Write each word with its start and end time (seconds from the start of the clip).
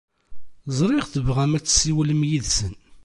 Ẓriɣ 0.77 1.05
tebɣam 1.07 1.51
ad 1.57 1.63
tessiwlem 1.65 2.21
yid-sen. 2.29 2.73